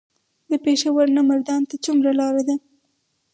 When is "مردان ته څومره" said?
1.29-2.11